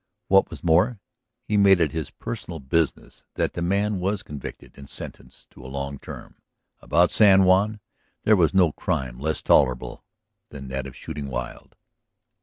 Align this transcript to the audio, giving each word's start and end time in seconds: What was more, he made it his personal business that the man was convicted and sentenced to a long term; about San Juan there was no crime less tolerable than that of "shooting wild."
What 0.29 0.49
was 0.49 0.63
more, 0.63 0.97
he 1.43 1.57
made 1.57 1.79
it 1.79 1.91
his 1.91 2.09
personal 2.09 2.59
business 2.59 3.23
that 3.35 3.53
the 3.53 3.61
man 3.61 3.99
was 3.99 4.23
convicted 4.23 4.75
and 4.75 4.89
sentenced 4.89 5.51
to 5.51 5.63
a 5.63 5.67
long 5.69 5.99
term; 5.99 6.37
about 6.79 7.11
San 7.11 7.43
Juan 7.43 7.79
there 8.23 8.35
was 8.35 8.51
no 8.51 8.71
crime 8.71 9.19
less 9.19 9.43
tolerable 9.43 10.03
than 10.49 10.69
that 10.69 10.87
of 10.87 10.95
"shooting 10.95 11.27
wild." 11.27 11.75